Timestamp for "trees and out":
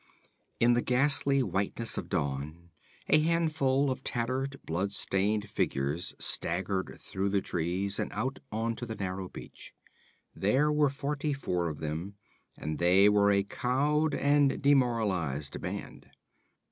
7.39-8.39